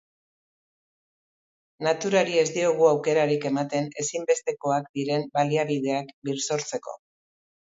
Naturari 1.87 2.39
ez 2.43 2.47
diogu 2.55 2.87
aukerarik 2.93 3.45
ematen 3.51 3.93
ezinbestekoak 4.05 4.89
diren 5.01 5.29
baliabideak 5.39 6.11
birsortzeko. 6.31 6.99